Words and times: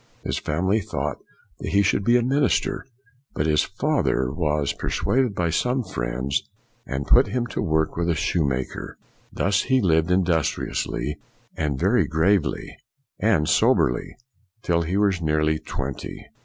1 0.23 0.29
His 0.29 0.39
family 0.39 0.79
thought 0.79 1.17
that 1.59 1.73
he 1.73 1.83
should 1.83 2.03
be 2.03 2.17
a 2.17 2.23
minister, 2.23 2.87
but 3.35 3.45
his 3.45 3.61
father 3.61 4.31
was 4.31 4.73
per 4.73 4.89
suaded 4.89 5.35
by 5.35 5.51
some 5.51 5.83
friends 5.83 6.41
and 6.87 7.05
put 7.05 7.27
him 7.27 7.45
to 7.45 7.61
work 7.61 7.95
with 7.95 8.09
a 8.09 8.15
shoemaker. 8.15 8.97
Thus 9.31 9.61
he 9.61 9.79
lived 9.79 10.09
industriously, 10.09 11.19
and 11.55 11.77
very 11.77 12.07
gravely 12.07 12.75
and 13.19 13.47
so 13.47 13.75
berly, 13.75 14.15
till 14.63 14.81
he 14.81 14.97
was 14.97 15.21
nearly 15.21 15.59
twenty. 15.59 16.25